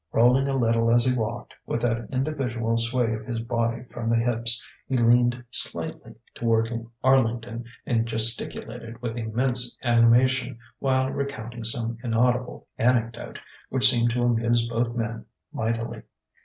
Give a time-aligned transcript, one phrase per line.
[0.11, 4.15] Rolling a little as he walked, with that individual sway of his body from the
[4.15, 6.71] hips, he leaned slightly toward
[7.03, 13.37] Arlington and gesticulated with immense animation while recounting some inaudible anecdote
[13.69, 16.01] which seemed to amuse both men mightily.